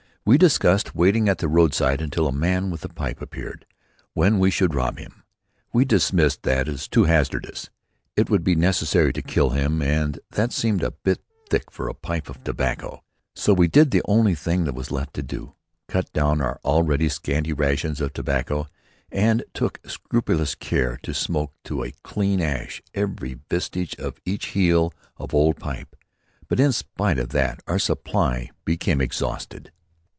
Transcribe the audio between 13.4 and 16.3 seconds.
we did the only thing that was left to do cut